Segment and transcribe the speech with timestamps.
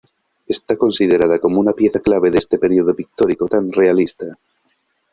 [0.47, 4.25] Está considerada como una pieza clave de este periodo pictórico tan realista.